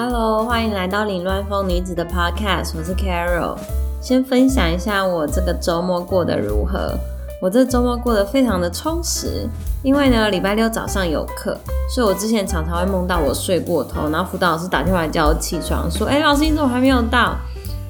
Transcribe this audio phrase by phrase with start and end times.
[0.00, 3.56] Hello，欢迎来到凌乱风女子的 Podcast，我是 Carol。
[4.00, 6.96] 先分享一下我这个周末过得如何。
[7.42, 9.48] 我这周末过得非常的充实，
[9.82, 11.58] 因为呢礼拜六早上有课，
[11.92, 17.36] 所以我之前常常会梦到我睡过头，然后辅导老师打电话叫我起床，说：“哎，老师你怎么还没有到？”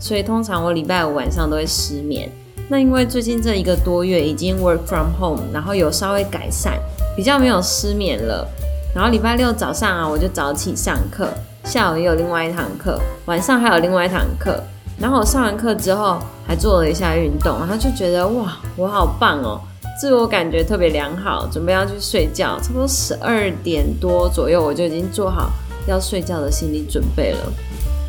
[0.00, 2.32] 所以通常我礼拜五晚上都会失眠。
[2.70, 6.78] 那因为最近这一个多月已经 work from home，然后有稍微改善，
[7.14, 8.48] 比较没有失眠了。
[8.94, 11.28] 然后礼拜六早上啊，我就早起上课，
[11.68, 14.58] 下午也有另外一堂课，晚上还有另外一堂课。
[14.98, 19.60] 然后我上完课之后还做了一下运动，然后就觉得哇，我好棒哦，
[20.00, 22.58] 自我感觉特别良好，准备要去睡觉。
[22.62, 25.50] 差不多十二点多左右，我就已经做好
[25.86, 27.52] 要睡觉的心理准备了。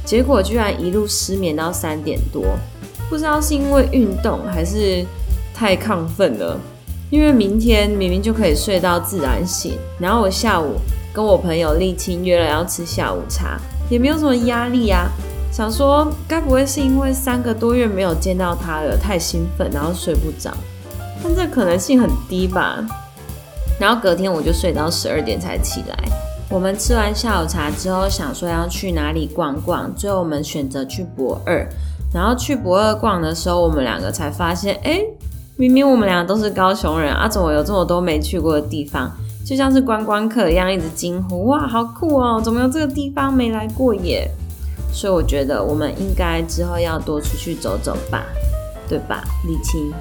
[0.05, 2.45] 结果居然一路失眠到三点多。
[3.09, 5.05] 不知道是因为运动还是
[5.53, 6.57] 太亢奋了，
[7.09, 10.75] 因为明天明明就可以睡到自然醒，然后我下午
[11.19, 15.09] 跟我朋友立青约了要吃下午茶，也没有什么压力啊。
[15.51, 20.49] 想说该不会是因为三个多月没有见到他了，太兴奋然后睡不着，
[21.21, 22.79] 但这可能性很低吧。
[23.77, 25.97] 然后隔天我就睡到十二点才起来。
[26.49, 31.67] 我们吃完下午茶之后，想说要去哪里逛逛，最后我们选择去博二。
[32.13, 35.01] 然后去博二逛的时候，我们两个才发现，哎，
[35.57, 39.11] 明明我们俩都是高雄人啊，怎么有这么多没去过的地方？
[39.45, 42.39] 就像是观光客一样，一直惊呼：哇，好酷哦！
[42.43, 44.29] 怎么有这个地方没来过耶？
[44.91, 48.23] 所以我觉得我们应该之后要多出去走走吧，
[48.87, 49.91] 对吧，李青？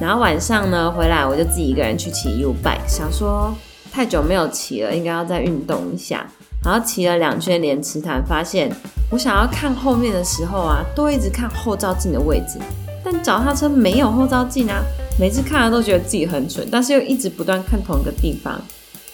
[0.00, 3.52] 然后晚上呢回来，我就自己一个人去骑 U bike，想说
[3.90, 6.26] 太久没有骑了，应该要再运动一下。
[6.64, 8.70] 然后骑了两圈连池潭，发现
[9.10, 12.58] 我想要看后面的时候啊，都一直看后照镜的位置，
[13.04, 14.82] 但脚踏车没有后照镜啊，
[15.18, 18.60] 每次看了都觉得自己很蠢，但是又一直不断看同一个地方，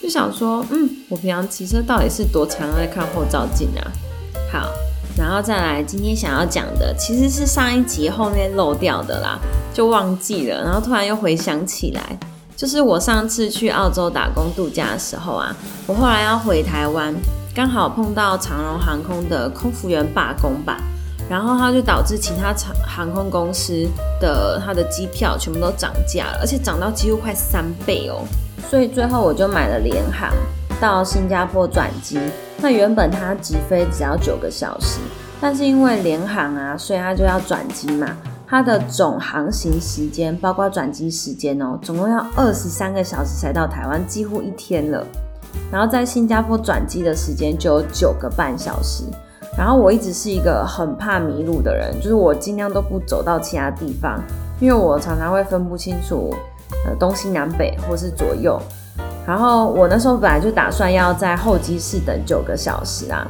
[0.02, 3.91] 就想说，嗯，我平常骑车到底是多常在看后照镜啊？
[4.52, 4.69] 好，
[5.16, 9.38] 然后再来今天想要讲的，其实是上一集后面漏掉的啦，
[9.72, 12.19] 就忘记了，然后突然又回想起来。
[12.54, 17.12] 就是我上次去澳洲打工度假的时候啊，我后来要回台湾，
[17.54, 20.78] 刚好碰到长荣航空的空服员罢工吧，
[21.28, 23.86] 然后它就导致其他航航空公司
[24.20, 28.22] 的它的机票全部都涨价了，而且涨到几乎快三倍哦。
[28.68, 30.30] 所以最后我就买了联航
[30.80, 32.18] 到新加坡转机。
[32.58, 34.98] 那原本它直飞只要九个小时，
[35.40, 38.16] 但是因为联航啊，所以它就要转机嘛。
[38.46, 45.04] 它的总航行时间，包括转机时间哦，总共要二十三个小时才到台湾，几乎一天了。
[45.72, 49.04] 然后在新加坡转机的时间就有九个半小时。
[49.56, 54.20] 然后我一直是一个很怕迷路的人，就是我尽量都不走到其他地方，
[54.60, 56.34] 因为我常常会分不清楚
[56.87, 58.60] 呃东西南北或是左右。
[59.26, 63.26] 然后我那时候本来就打算要在候机室等九个小时啊。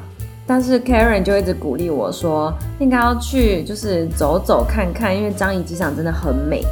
[0.46, 6.62] 但是 Karen 就一直鼓励我说，应该要去就是走走看看，因为樟宜机场真的很美。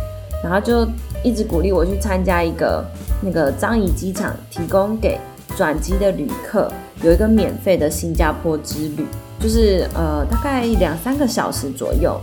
[0.42, 0.86] 然后就
[1.22, 2.84] 一直鼓励我去参加一个
[3.20, 5.19] 那个樟宜机场提供给
[5.56, 6.70] 转机的旅客
[7.02, 9.06] 有一个免费的新加坡之旅，
[9.38, 12.20] 就是呃大概两三个小时左右。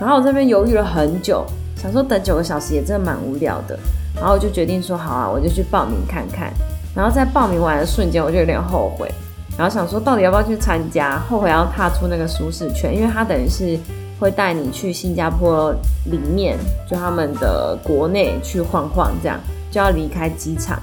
[0.00, 1.44] 然后我这边犹豫了很久，
[1.76, 3.78] 想说等九个小时也真的蛮无聊的。
[4.14, 6.52] 然后我就决定说好啊，我就去报名看看。
[6.94, 9.08] 然后在报名完的瞬间，我就有点后悔。
[9.56, 11.18] 然后想说，到底要不要去参加？
[11.28, 13.78] 后悔要踏出那个舒适圈，因为他等于是
[14.20, 15.72] 会带你去新加坡
[16.06, 16.56] 里面，
[16.88, 19.38] 就他们的国内去晃晃，这样
[19.70, 20.80] 就要离开机场。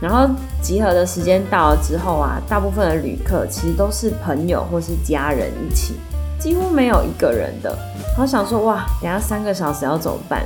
[0.00, 5.94] 然后集合的时间到了之后啊，大部分的旅客其实都是朋友或是家人一起，
[6.38, 7.76] 几乎没有一个人的。
[8.08, 10.42] 然后想说，哇，等下三个小时要怎么办？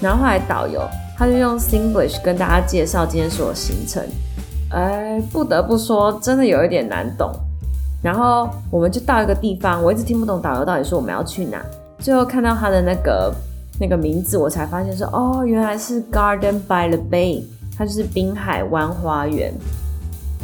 [0.00, 0.80] 然后后来导游
[1.16, 4.02] 他就用 English 跟大家介绍今天所有行程。
[4.70, 7.32] 哎，不得不说，真的有一点难懂。
[8.02, 11.64] 然后我们就到一个地方，我一直听不懂导游到底说我们要去哪。
[12.00, 13.32] 最后看到他的那个
[13.80, 17.44] 那个名字，我才发现说，哦，原来是 Garden by the Bay，
[17.76, 19.52] 它就是滨海湾花园。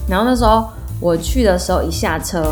[0.08, 0.68] 然后那时候
[1.00, 2.42] 我去的时候，一下车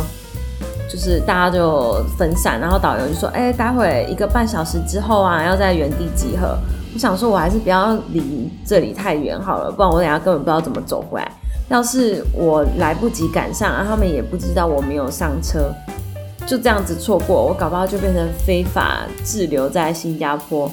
[0.89, 6.57] 就是大家就分散，然后导游就说，哎，待会一个半小时之后啊，要在原地集合。
[6.95, 11.31] 我想说，我还是不要离这里太远好了，不然我等下根本不知道怎么走回来。
[11.69, 15.71] 要是我来不及赶上，啊，他们也不知道我没有上车，
[16.47, 20.71] 就这样子错过，我搞不好就变成非法滞留在新加坡，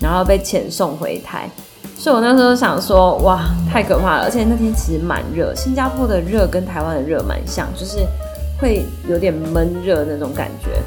[0.00, 1.50] 然后被遣送回台。
[1.98, 4.22] 所以我那时候想说，哇，太可怕了！
[4.22, 7.98] 而且那天其实蛮热，新加坡的热跟台湾的热蛮像，就是
[8.60, 10.80] 会有点闷热那种感觉。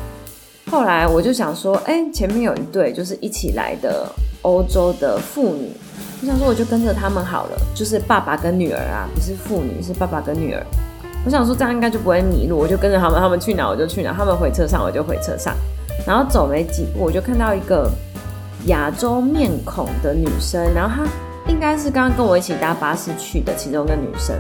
[0.72, 4.08] 后来我就想说，哎，前面有一对就是一起来的
[4.44, 5.74] 欧洲的妇女。
[6.22, 10.66] 我想说，我就跟着他们好了，就是爸爸跟女儿啊，不是父女，是爸爸跟女儿。
[11.25, 15.54] 我想说这样应该就不会迷路，我就跟着他们，他们去哪我就去哪，他们回车上我就回车上。
[16.08, 17.92] 然后走没几步，我就看到一个
[18.66, 24.36] 亚洲面孔的女生，然后她应该是刚刚跟我一起搭巴士去的其中一个女生，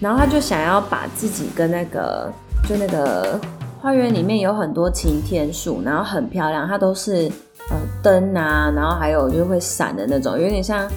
[0.00, 2.30] 然后她就想要把自己跟那个
[2.68, 3.38] 就那个
[3.80, 7.30] 花园里面有很多晴天树，然后很漂亮，它都是
[7.70, 10.88] 呃灯啊，然后还有就会闪的那种，有点像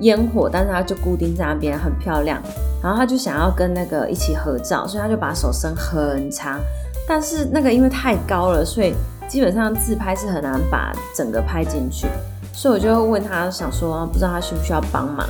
[0.00, 2.42] 烟火，但是它就固定在那边，很漂亮。
[2.82, 6.58] 然后她就想要跟那个一起合照，所以她就把手伸很长，
[7.06, 8.92] 但是那个因为太高了，所以。
[9.30, 12.08] 基本上自拍是很难把整个拍进去，
[12.52, 15.24] 所以我就问他，想说不知道他需不需要帮忙，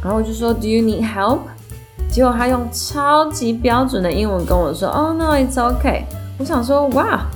[0.00, 1.40] 然后我就说 Do you need help？
[2.08, 6.04] 结果他用超级标准的英文跟我说，Oh no, it's OK。
[6.38, 7.26] 我想说哇，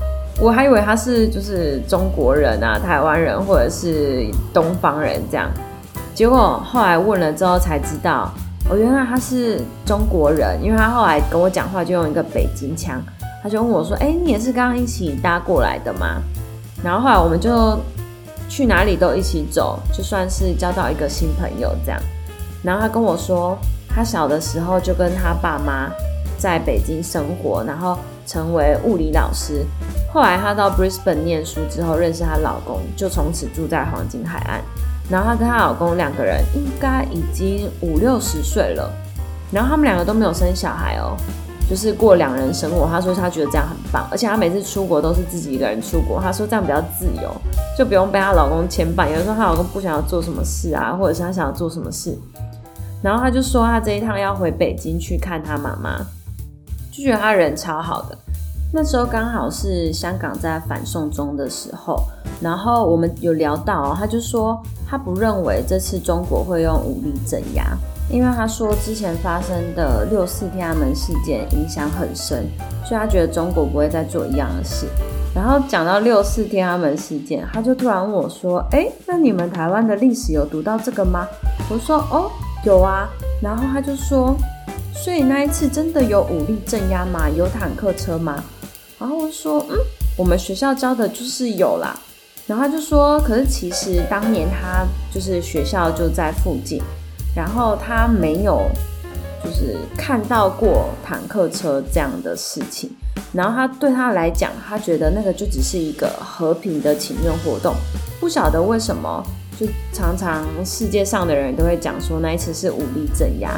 [0.41, 5.51] 我还以为他是就是中国人啊、台湾人或者是东方人这样，
[6.15, 8.31] 结果后来问了之后才知道，
[8.71, 13.03] 哦，原来他是中国人，因为他后来跟我讲话就用一个北京腔。
[13.43, 16.23] 他就问我说：“哎，你也是刚刚一起搭过来的吗？”
[16.85, 17.79] 然后后来我们就
[18.49, 22.01] 去哪里都一起走，就算是交到一个新朋友这样。
[22.63, 23.57] 然后他跟我说，
[23.89, 25.91] 他小的时候就跟他爸妈
[26.39, 29.65] 在北京生活，然后成为物理老师。
[30.13, 34.61] 后来他到 Brisbane 念书之后，认识她老公，就从此住在黄金海岸。
[35.09, 38.93] 然后她跟她老公两个人应该已经五六十岁了，
[39.53, 41.17] 然后他们两个都没有生小孩哦。
[41.71, 47.33] 就是过两人生活，她说她觉得这样很棒，而且她每次出国都是自己一个人出国，她说这样比较自由，
[47.79, 49.09] 就不用被她老公牵绊。
[49.09, 52.19] 有的时候她老公不想要做什么事啊，或者是她想要做什么事，
[53.01, 56.05] 然后她就说她这一趟要回北京去看她妈妈，
[56.91, 58.19] 就觉得她人超好的。
[58.73, 62.03] 那时候刚好是香港在反送中的时候，
[62.41, 67.77] 然后我们有聊到，他就说他不认为这次中国会用武力镇压。
[68.11, 72.45] 因为他说之前发生的六四天安门事件影响很深，
[72.85, 74.87] 所以他觉得中国不会再做一样的事。
[75.33, 81.25] 然后讲到六四天安门事件，他就突然问我说：“哎，那你们台湾的历史有读到这个吗？”
[81.71, 82.29] 我说：“哦，
[82.65, 83.09] 有啊。”
[83.41, 84.35] 然后他就说
[84.93, 87.29] ：“所以那一次真的有武力镇压吗？
[87.29, 88.43] 有坦克车吗？”
[88.99, 89.79] 然后我说：“嗯，
[90.19, 91.97] 我们学校教的就是有啦。”
[92.49, 94.85] 然后他就说：“可是其实当年他
[95.15, 96.83] 就是学校就在附近。”
[97.35, 98.63] 然后他没有，
[99.45, 102.91] 就是看到过坦克车这样的事情。
[103.33, 107.75] 然后他对他来讲，他觉得那个就只是一个和平的请愿活动。
[108.19, 109.23] 不晓得为什么，
[109.59, 113.53] 就常常世界上的人都会讲说那一次是武力镇压。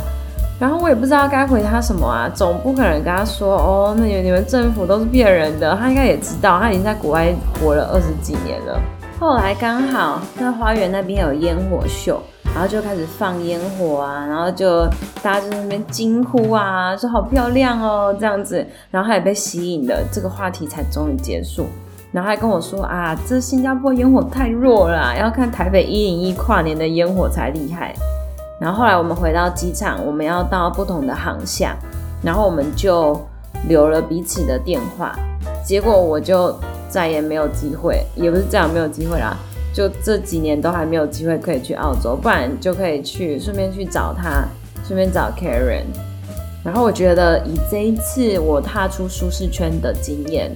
[0.60, 5.74] 然后我也不知道该回他什么啊，总不可能跟他说哦，那你们政府都是骗人的。
[5.76, 8.80] 他应该也知道，他已经在国外活了二十几年了。
[9.18, 12.22] 后来刚好那花园那边有烟火秀。
[12.54, 14.84] 然后就开始放烟火啊，然后就
[15.22, 21.66] 大家就在那边惊呼啊，说好漂亮哦这样子，然后他也被吸引了，这个话题才终于结束。
[22.12, 27.94] 然后还跟我说啊，这新加坡烟火太弱了，要看台北一零一跨年的烟火才厉害。
[28.60, 31.74] 然后后来我们回到机场，我们要到不同的航向，
[32.22, 33.18] 然后我们就
[33.66, 35.18] 留了彼此的电话，
[35.64, 36.54] 结果我就
[36.88, 39.34] 再也没有机会，也不是这样没有机会啦。
[39.72, 44.46] 就这几年都还没有机会可以去澳洲，不然就可以去顺便去找他，
[44.86, 45.84] 顺便找 Karen。
[46.64, 50.50] 然后我觉得以这一次我踏出舒适圈的经验，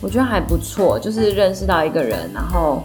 [0.00, 2.84] 我觉得还不错，就是认识到一个人，然后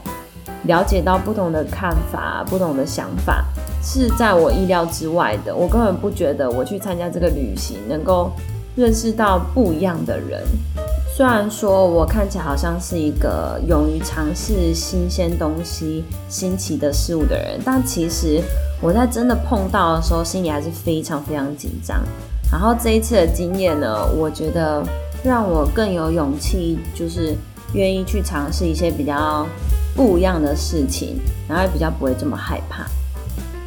[0.64, 3.46] 了解到不同的看法、不同的想法，
[3.84, 5.56] 是在我意料之外的。
[5.56, 8.32] 我根本不觉得我去参加这个旅行能够
[8.76, 10.42] 认识到不一样的人。
[11.16, 18.42] 虽然说我看起来好像是一个勇于尝试新鲜东西、新奇的事物的人，但其实
[18.82, 22.02] 我在真的碰到的时候，心里还是非常非常紧张。
[22.52, 24.84] 然后这一次的经验呢，我觉得
[25.24, 27.36] 让我更有勇气，就是
[27.74, 29.46] 愿意去尝试一些比较
[29.96, 32.86] 不一样的事情，然后也比较不会这么害怕。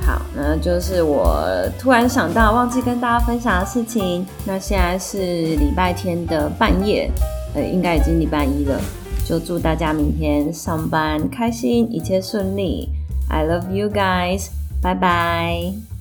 [0.04, 1.48] 好，那就是我
[1.78, 4.26] 突然想到忘记跟大家分享的事情。
[4.44, 7.08] 那现在是礼拜天的半夜。
[7.56, 8.78] 呃应该已经礼拜一了，
[9.24, 12.90] 就祝大家明天上班开心，一切顺利。
[13.28, 14.48] I love you guys，
[14.80, 15.95] 拜拜。